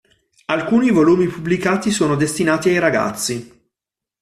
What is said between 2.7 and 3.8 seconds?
ragazzi.